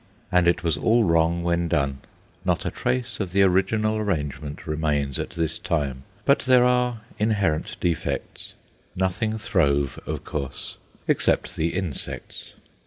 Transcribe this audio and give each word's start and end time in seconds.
And 0.31 0.47
it 0.47 0.63
was 0.63 0.77
all 0.77 1.03
wrong 1.03 1.43
when 1.43 1.67
done; 1.67 1.99
not 2.43 2.65
a 2.65 2.71
trace 2.71 3.19
of 3.19 3.33
the 3.33 3.43
original 3.43 3.97
arrangement 3.97 4.65
remains 4.65 5.19
at 5.19 5.29
this 5.29 5.59
time, 5.59 6.05
but 6.25 6.39
there 6.39 6.63
are 6.63 7.01
inherent 7.19 7.79
defects. 7.79 8.55
Nothing 8.95 9.37
throve, 9.37 9.99
of 10.07 10.23
course 10.23 10.77
except 11.07 11.55
the 11.55 11.75
insects. 11.75 12.55